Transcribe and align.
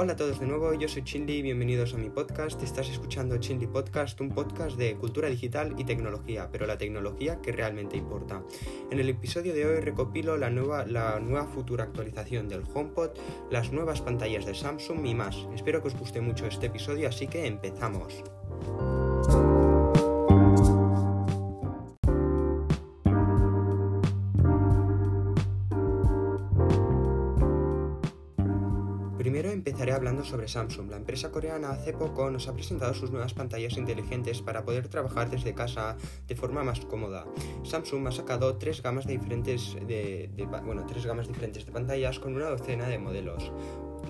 Hola 0.00 0.12
a 0.12 0.16
todos 0.16 0.38
de 0.38 0.46
nuevo, 0.46 0.72
yo 0.74 0.86
soy 0.86 1.02
Chinli, 1.02 1.42
bienvenidos 1.42 1.92
a 1.92 1.96
mi 1.96 2.08
podcast. 2.08 2.62
Estás 2.62 2.88
escuchando 2.88 3.36
Chinli 3.38 3.66
Podcast, 3.66 4.20
un 4.20 4.28
podcast 4.28 4.76
de 4.76 4.94
cultura 4.94 5.28
digital 5.28 5.74
y 5.76 5.82
tecnología, 5.82 6.48
pero 6.52 6.66
la 6.66 6.78
tecnología 6.78 7.40
que 7.42 7.50
realmente 7.50 7.96
importa. 7.96 8.44
En 8.92 9.00
el 9.00 9.08
episodio 9.08 9.52
de 9.52 9.66
hoy 9.66 9.80
recopilo 9.80 10.36
la 10.36 10.50
nueva, 10.50 10.86
la 10.86 11.18
nueva 11.18 11.48
futura 11.48 11.82
actualización 11.82 12.48
del 12.48 12.62
HomePod, 12.72 13.10
las 13.50 13.72
nuevas 13.72 14.00
pantallas 14.00 14.46
de 14.46 14.54
Samsung 14.54 15.04
y 15.04 15.16
más. 15.16 15.36
Espero 15.52 15.82
que 15.82 15.88
os 15.88 15.98
guste 15.98 16.20
mucho 16.20 16.46
este 16.46 16.66
episodio, 16.66 17.08
así 17.08 17.26
que 17.26 17.48
empezamos. 17.48 18.22
Primero 29.18 29.50
empezaré 29.50 29.90
hablando 29.90 30.24
sobre 30.24 30.46
Samsung. 30.46 30.90
La 30.90 30.96
empresa 30.96 31.32
coreana 31.32 31.70
hace 31.70 31.92
poco 31.92 32.30
nos 32.30 32.46
ha 32.46 32.54
presentado 32.54 32.94
sus 32.94 33.10
nuevas 33.10 33.34
pantallas 33.34 33.76
inteligentes 33.76 34.42
para 34.42 34.64
poder 34.64 34.86
trabajar 34.86 35.28
desde 35.28 35.54
casa 35.54 35.96
de 36.28 36.36
forma 36.36 36.62
más 36.62 36.78
cómoda. 36.82 37.26
Samsung 37.64 38.06
ha 38.06 38.12
sacado 38.12 38.58
tres 38.58 38.80
gamas 38.80 39.08
diferentes 39.08 39.76
de, 39.88 40.30
bueno, 40.64 40.86
tres 40.86 41.04
gamas 41.04 41.26
diferentes 41.26 41.66
de 41.66 41.72
pantallas 41.72 42.20
con 42.20 42.36
una 42.36 42.48
docena 42.48 42.86
de 42.86 42.98
modelos 42.98 43.50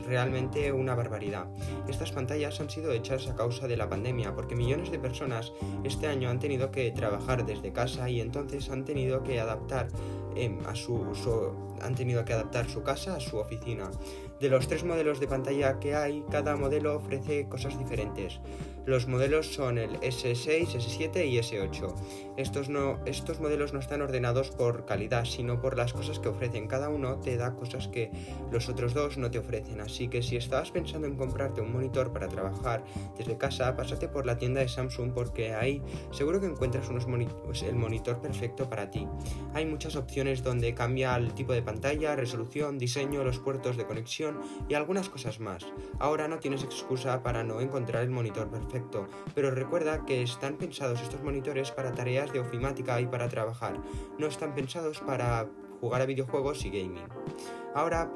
realmente 0.06 0.72
una 0.72 0.94
barbaridad. 0.94 1.46
Estas 1.88 2.12
pantallas 2.12 2.60
han 2.60 2.70
sido 2.70 2.92
hechas 2.92 3.28
a 3.28 3.36
causa 3.36 3.68
de 3.68 3.76
la 3.76 3.88
pandemia 3.88 4.34
porque 4.34 4.56
millones 4.56 4.90
de 4.90 4.98
personas 4.98 5.52
este 5.84 6.06
año 6.06 6.30
han 6.30 6.38
tenido 6.38 6.70
que 6.70 6.90
trabajar 6.90 7.44
desde 7.44 7.72
casa 7.72 8.08
y 8.08 8.20
entonces 8.20 8.70
han 8.70 8.84
tenido 8.84 9.22
que 9.22 9.40
adaptar 9.40 9.88
em, 10.34 10.58
a 10.66 10.74
su, 10.74 11.04
han 11.82 11.94
tenido 11.94 12.24
que 12.24 12.32
adaptar 12.32 12.68
su 12.68 12.82
casa 12.82 13.16
a 13.16 13.20
su 13.20 13.36
oficina. 13.36 13.90
De 14.40 14.48
los 14.48 14.68
tres 14.68 14.84
modelos 14.84 15.18
de 15.18 15.26
pantalla 15.26 15.80
que 15.80 15.96
hay, 15.96 16.24
cada 16.30 16.54
modelo 16.54 16.94
ofrece 16.94 17.48
cosas 17.48 17.76
diferentes. 17.76 18.40
Los 18.86 19.06
modelos 19.06 19.52
son 19.52 19.76
el 19.76 20.00
S6, 20.00 20.76
S7 20.76 21.28
y 21.28 21.38
S8. 21.38 21.94
Estos, 22.38 22.70
no, 22.70 22.98
estos 23.04 23.38
modelos 23.38 23.74
no 23.74 23.80
están 23.80 24.00
ordenados 24.00 24.50
por 24.50 24.86
calidad, 24.86 25.26
sino 25.26 25.60
por 25.60 25.76
las 25.76 25.92
cosas 25.92 26.20
que 26.20 26.28
ofrecen. 26.28 26.68
Cada 26.68 26.88
uno 26.88 27.16
te 27.16 27.36
da 27.36 27.54
cosas 27.54 27.88
que 27.88 28.10
los 28.50 28.70
otros 28.70 28.94
dos 28.94 29.18
no 29.18 29.30
te 29.30 29.40
ofrecen. 29.40 29.80
Así 29.82 30.08
que 30.08 30.22
si 30.22 30.36
estabas 30.36 30.70
pensando 30.70 31.06
en 31.06 31.16
comprarte 31.16 31.60
un 31.60 31.72
monitor 31.72 32.12
para 32.12 32.28
trabajar 32.28 32.82
desde 33.18 33.36
casa, 33.36 33.76
pásate 33.76 34.08
por 34.08 34.24
la 34.24 34.38
tienda 34.38 34.60
de 34.60 34.68
Samsung 34.68 35.12
porque 35.12 35.52
ahí 35.52 35.82
seguro 36.10 36.40
que 36.40 36.46
encuentras 36.46 36.88
pues, 37.44 37.62
el 37.62 37.74
monitor 37.74 38.20
perfecto 38.20 38.70
para 38.70 38.90
ti. 38.90 39.06
Hay 39.52 39.66
muchas 39.66 39.96
opciones 39.96 40.42
donde 40.42 40.72
cambia 40.72 41.14
el 41.16 41.34
tipo 41.34 41.52
de 41.52 41.60
pantalla, 41.60 42.16
resolución, 42.16 42.78
diseño, 42.78 43.22
los 43.22 43.38
puertos 43.38 43.76
de 43.76 43.84
conexión 43.84 44.27
y 44.68 44.74
algunas 44.74 45.08
cosas 45.08 45.40
más. 45.40 45.66
Ahora 45.98 46.28
no 46.28 46.38
tienes 46.38 46.62
excusa 46.62 47.22
para 47.22 47.44
no 47.44 47.60
encontrar 47.60 48.02
el 48.02 48.10
monitor 48.10 48.48
perfecto 48.48 49.08
pero 49.34 49.50
recuerda 49.50 50.04
que 50.04 50.22
están 50.22 50.56
pensados 50.56 51.00
estos 51.00 51.22
monitores 51.22 51.70
para 51.70 51.92
tareas 51.92 52.32
de 52.32 52.40
ofimática 52.40 53.00
y 53.00 53.06
para 53.06 53.28
trabajar, 53.28 53.80
no 54.18 54.26
están 54.26 54.54
pensados 54.54 55.00
para 55.00 55.48
jugar 55.80 56.02
a 56.02 56.06
videojuegos 56.06 56.64
y 56.64 56.70
gaming. 56.70 57.06
Ahora 57.74 58.12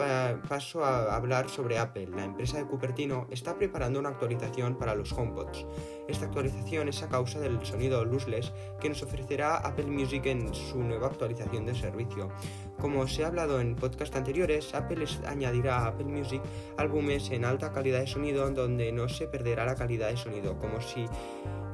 paso 0.49 0.85
a 0.85 1.15
hablar 1.15 1.49
sobre 1.49 1.79
Apple. 1.79 2.09
La 2.09 2.25
empresa 2.25 2.57
de 2.57 2.67
Cupertino 2.67 3.29
está 3.31 3.55
preparando 3.57 4.01
una 4.01 4.09
actualización 4.09 4.77
para 4.77 4.95
los 4.97 5.13
HomePods. 5.13 5.67
Esta 6.09 6.27
actualización 6.27 6.89
es 6.89 7.03
a 7.03 7.09
causa 7.09 7.39
del 7.39 7.65
sonido 7.65 8.05
lossless 8.05 8.53
que 8.81 8.89
nos 8.89 9.03
ofrecerá 9.03 9.57
Apple 9.59 9.87
Music 9.87 10.27
en 10.27 10.53
su 10.55 10.83
nueva 10.83 11.07
actualización 11.07 11.65
de 11.67 11.75
servicio. 11.75 12.31
Como 12.79 13.07
se 13.07 13.25
ha 13.25 13.29
hablado 13.29 13.61
en 13.61 13.77
podcast 13.77 14.15
anteriores, 14.17 14.75
Apple 14.75 15.07
añadirá 15.27 15.79
a 15.79 15.87
Apple 15.89 16.07
Music 16.07 16.43
álbumes 16.77 17.31
en 17.31 17.45
alta 17.45 17.73
calidad 17.73 18.01
de 18.01 18.07
sonido 18.07 18.51
donde 18.51 18.91
no 18.93 19.09
se 19.09 19.27
perderá 19.29 19.65
la 19.65 19.77
calidad 19.77 20.09
de 20.09 20.17
sonido, 20.17 20.59
como 20.59 20.81
si 20.81 21.07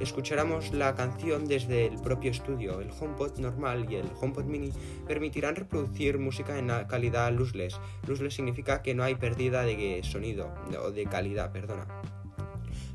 escucháramos 0.01 0.73
la 0.73 0.95
canción 0.95 1.47
desde 1.47 1.87
el 1.87 1.99
propio 2.01 2.31
estudio. 2.31 2.81
El 2.81 2.91
HomePod 2.91 3.39
normal 3.39 3.91
y 3.91 3.97
el 3.97 4.11
HomePod 4.21 4.45
mini 4.45 4.73
permitirán 5.07 5.57
reproducir 5.57 6.19
música 6.19 6.59
en 6.59 6.69
calidad 6.87 7.33
lossless. 7.33 7.81
Lossless 8.07 8.35
significa 8.35 8.83
que 8.83 8.95
no 8.95 9.03
hay 9.03 9.15
pérdida 9.15 9.63
de 9.63 10.01
sonido 10.05 10.53
o 10.85 10.91
de 10.91 11.05
calidad, 11.07 11.51
perdona. 11.53 11.98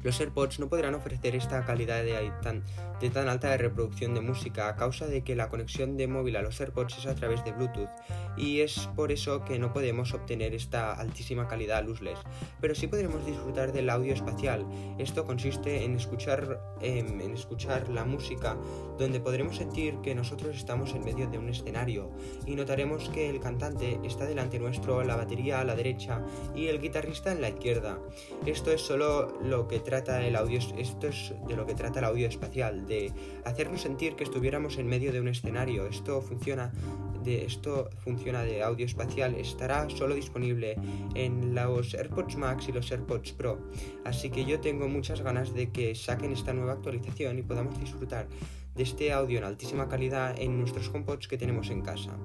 Los 0.03 0.19
AirPods 0.19 0.59
no 0.59 0.69
podrán 0.69 0.95
ofrecer 0.95 1.35
esta 1.35 1.65
calidad 1.65 2.03
de 2.03 2.31
tan, 2.41 2.63
de 2.99 3.09
tan 3.09 3.29
alta 3.29 3.49
de 3.49 3.57
reproducción 3.57 4.13
de 4.13 4.21
música 4.21 4.67
a 4.67 4.75
causa 4.75 5.07
de 5.07 5.23
que 5.23 5.35
la 5.35 5.49
conexión 5.49 5.97
de 5.97 6.07
móvil 6.07 6.35
a 6.35 6.41
los 6.41 6.59
AirPods 6.59 6.97
es 6.97 7.05
a 7.05 7.15
través 7.15 7.43
de 7.43 7.53
Bluetooth 7.53 7.89
y 8.35 8.61
es 8.61 8.89
por 8.95 9.11
eso 9.11 9.43
que 9.45 9.59
no 9.59 9.73
podemos 9.73 10.13
obtener 10.13 10.53
esta 10.53 10.93
altísima 10.93 11.47
calidad 11.47 11.85
lossless, 11.85 12.19
pero 12.59 12.75
sí 12.75 12.87
podremos 12.87 13.25
disfrutar 13.25 13.71
del 13.71 13.89
audio 13.89 14.13
espacial. 14.13 14.65
Esto 14.97 15.25
consiste 15.25 15.83
en 15.83 15.95
escuchar, 15.95 16.61
em, 16.81 17.21
en 17.21 17.33
escuchar 17.33 17.89
la 17.89 18.05
música 18.05 18.57
donde 18.97 19.19
podremos 19.19 19.57
sentir 19.57 19.99
que 20.01 20.15
nosotros 20.15 20.55
estamos 20.55 20.93
en 20.93 21.03
medio 21.03 21.29
de 21.29 21.37
un 21.37 21.49
escenario 21.49 22.11
y 22.45 22.55
notaremos 22.55 23.09
que 23.09 23.29
el 23.29 23.39
cantante 23.39 23.99
está 24.03 24.25
delante 24.25 24.59
nuestro, 24.59 25.03
la 25.03 25.15
batería 25.15 25.61
a 25.61 25.63
la 25.63 25.75
derecha 25.75 26.21
y 26.55 26.67
el 26.67 26.81
guitarrista 26.81 27.31
en 27.31 27.41
la 27.41 27.49
izquierda. 27.49 27.99
Esto 28.45 28.71
es 28.71 28.81
solo 28.81 29.39
lo 29.41 29.67
que 29.67 29.79
trata 29.93 30.25
el 30.25 30.35
audio, 30.35 30.57
esto 30.57 31.07
es 31.07 31.35
de 31.47 31.55
lo 31.55 31.67
que 31.67 31.75
trata 31.75 31.99
el 31.99 32.05
audio 32.05 32.27
espacial, 32.27 32.87
de 32.87 33.11
hacernos 33.45 33.81
sentir 33.81 34.15
que 34.15 34.23
estuviéramos 34.23 34.79
en 34.79 34.87
medio 34.87 35.13
de 35.13 35.21
un 35.21 35.27
escenario. 35.27 35.85
Esto 35.85 36.19
funciona 36.19 36.71
de 37.23 37.45
esto 37.45 37.89
funciona 37.99 38.41
de 38.41 38.63
audio 38.63 38.85
espacial 38.85 39.35
estará 39.35 39.87
solo 39.89 40.15
disponible 40.15 40.75
en 41.13 41.53
los 41.53 41.93
AirPods 41.93 42.35
Max 42.37 42.67
y 42.67 42.71
los 42.71 42.91
AirPods 42.91 43.33
Pro. 43.33 43.59
Así 44.03 44.31
que 44.31 44.45
yo 44.45 44.59
tengo 44.59 44.87
muchas 44.87 45.21
ganas 45.21 45.53
de 45.53 45.71
que 45.71 45.93
saquen 45.93 46.33
esta 46.33 46.53
nueva 46.53 46.73
actualización 46.73 47.37
y 47.37 47.43
podamos 47.43 47.79
disfrutar 47.79 48.27
de 48.75 48.83
este 48.83 49.13
audio 49.13 49.37
en 49.37 49.43
altísima 49.43 49.87
calidad 49.87 50.35
en 50.39 50.57
nuestros 50.57 50.89
HomePods 50.89 51.27
que 51.27 51.37
tenemos 51.37 51.69
en 51.69 51.81
casa. 51.81 52.17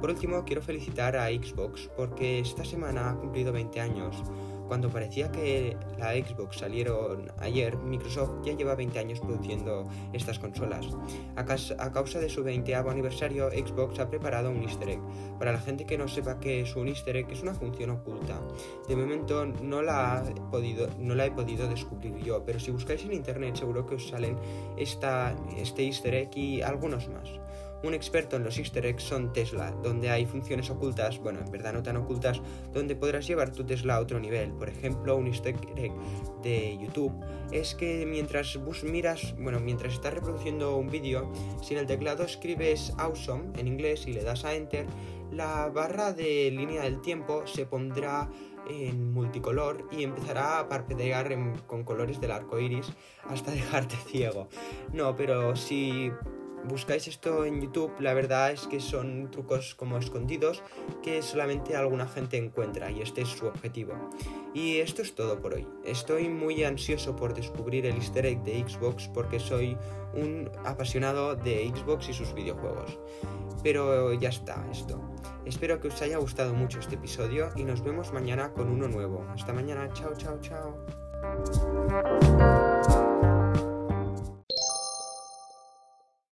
Por 0.00 0.10
último, 0.10 0.44
quiero 0.44 0.60
felicitar 0.60 1.16
a 1.16 1.28
Xbox 1.28 1.88
porque 1.96 2.40
esta 2.40 2.64
semana 2.64 3.10
ha 3.10 3.14
cumplido 3.14 3.52
20 3.52 3.80
años. 3.80 4.16
Cuando 4.68 4.90
parecía 4.90 5.30
que 5.30 5.76
la 5.98 6.12
Xbox 6.12 6.58
salieron 6.58 7.30
ayer, 7.38 7.76
Microsoft 7.76 8.44
ya 8.44 8.52
lleva 8.52 8.74
20 8.74 8.98
años 8.98 9.20
produciendo 9.20 9.88
estas 10.12 10.38
consolas. 10.38 10.86
A, 11.36 11.44
causa 11.92 12.18
de 12.18 12.28
su 12.28 12.42
20 12.42 12.74
aniversario, 12.74 13.50
Xbox 13.50 13.98
ha 14.00 14.08
preparado 14.08 14.50
un 14.50 14.62
easter 14.62 14.90
egg. 14.90 15.00
Para 15.38 15.52
la 15.52 15.60
gente 15.60 15.84
que 15.84 15.96
no 15.98 16.08
sepa 16.08 16.38
qué 16.40 16.60
es 16.60 16.76
un 16.76 16.88
easter 16.88 17.16
egg, 17.16 17.30
es 17.30 17.42
una 17.42 17.54
función 17.54 17.90
oculta. 17.90 18.40
De 18.88 18.96
momento 18.96 19.46
no 19.46 19.82
la, 19.82 20.24
no 20.98 21.14
la 21.14 21.26
he 21.26 21.30
podido 21.30 21.68
descubrir 21.68 22.16
yo, 22.18 22.44
pero 22.44 22.58
si 22.58 22.70
buscáis 22.70 23.04
en 23.04 23.12
internet 23.12 23.56
seguro 23.56 23.86
que 23.86 23.96
os 23.96 24.08
salen 24.08 24.36
esta, 24.76 25.34
este 25.56 25.84
easter 25.84 26.14
egg 26.14 26.36
y 26.36 26.62
algunos 26.62 27.08
más. 27.08 27.45
Un 27.86 27.94
experto 27.94 28.34
en 28.34 28.42
los 28.42 28.58
easter 28.58 28.84
eggs 28.84 29.04
son 29.04 29.32
Tesla, 29.32 29.70
donde 29.70 30.10
hay 30.10 30.26
funciones 30.26 30.70
ocultas, 30.70 31.20
bueno, 31.20 31.38
en 31.38 31.52
verdad 31.52 31.72
no 31.72 31.84
tan 31.84 31.96
ocultas, 31.96 32.42
donde 32.72 32.96
podrás 32.96 33.28
llevar 33.28 33.52
tu 33.52 33.64
Tesla 33.64 33.94
a 33.94 34.00
otro 34.00 34.18
nivel. 34.18 34.50
Por 34.54 34.68
ejemplo, 34.68 35.14
un 35.14 35.28
easter 35.28 35.54
egg 35.76 35.92
de 36.42 36.76
YouTube 36.78 37.14
es 37.52 37.76
que 37.76 38.04
mientras 38.04 38.56
bus 38.56 38.82
miras, 38.82 39.36
bueno, 39.38 39.60
mientras 39.60 39.92
estás 39.92 40.14
reproduciendo 40.14 40.76
un 40.76 40.88
vídeo, 40.88 41.32
si 41.62 41.74
en 41.74 41.80
el 41.80 41.86
teclado 41.86 42.24
escribes 42.24 42.92
awesome 42.98 43.56
en 43.56 43.68
inglés 43.68 44.08
y 44.08 44.14
le 44.14 44.24
das 44.24 44.44
a 44.44 44.56
enter, 44.56 44.86
la 45.30 45.68
barra 45.68 46.12
de 46.12 46.50
línea 46.50 46.82
del 46.82 47.00
tiempo 47.00 47.46
se 47.46 47.66
pondrá 47.66 48.28
en 48.68 49.12
multicolor 49.12 49.86
y 49.92 50.02
empezará 50.02 50.58
a 50.58 50.68
parpadear 50.68 51.32
con 51.68 51.84
colores 51.84 52.20
del 52.20 52.32
arco 52.32 52.58
iris 52.58 52.92
hasta 53.28 53.50
dejarte 53.52 53.94
ciego. 54.08 54.48
No, 54.92 55.14
pero 55.14 55.54
si 55.54 56.10
buscáis 56.68 57.08
esto 57.08 57.44
en 57.44 57.60
YouTube, 57.60 57.92
la 58.00 58.14
verdad 58.14 58.52
es 58.52 58.66
que 58.66 58.80
son 58.80 59.30
trucos 59.30 59.74
como 59.74 59.98
escondidos 59.98 60.62
que 61.02 61.22
solamente 61.22 61.76
alguna 61.76 62.06
gente 62.06 62.36
encuentra 62.36 62.90
y 62.90 63.02
este 63.02 63.22
es 63.22 63.28
su 63.28 63.46
objetivo. 63.46 63.94
Y 64.54 64.78
esto 64.78 65.02
es 65.02 65.14
todo 65.14 65.40
por 65.40 65.54
hoy. 65.54 65.66
Estoy 65.84 66.28
muy 66.28 66.64
ansioso 66.64 67.14
por 67.16 67.34
descubrir 67.34 67.86
el 67.86 67.96
easter 67.96 68.26
egg 68.26 68.42
de 68.42 68.64
Xbox 68.66 69.08
porque 69.08 69.38
soy 69.38 69.76
un 70.14 70.50
apasionado 70.64 71.36
de 71.36 71.72
Xbox 71.74 72.08
y 72.08 72.14
sus 72.14 72.34
videojuegos. 72.34 72.98
Pero 73.62 74.12
ya 74.14 74.28
está 74.28 74.66
esto. 74.70 75.00
Espero 75.44 75.80
que 75.80 75.88
os 75.88 76.00
haya 76.02 76.18
gustado 76.18 76.54
mucho 76.54 76.78
este 76.80 76.94
episodio 76.96 77.50
y 77.56 77.64
nos 77.64 77.82
vemos 77.82 78.12
mañana 78.12 78.52
con 78.52 78.68
uno 78.68 78.88
nuevo. 78.88 79.24
Hasta 79.30 79.52
mañana, 79.52 79.88
chao, 79.92 80.12
chao, 80.16 80.38
chao. 80.40 80.76